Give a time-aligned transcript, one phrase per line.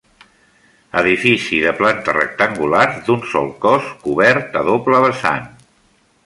[1.01, 5.47] Edifici de planta rectangular d'un sol cos, cobert a doble vessant.